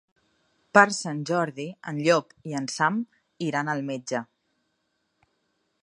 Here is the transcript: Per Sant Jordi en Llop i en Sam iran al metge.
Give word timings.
Per 0.77 0.83
Sant 0.99 1.19
Jordi 1.31 1.65
en 1.91 1.99
Llop 2.07 2.33
i 2.53 2.57
en 2.61 2.71
Sam 2.77 2.99
iran 3.51 3.71
al 3.75 3.87
metge. 3.93 4.25